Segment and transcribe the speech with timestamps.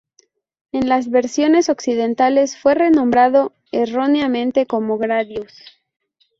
[0.71, 5.53] En las versiones occidentales fue renombrado erróneamente como Gradius.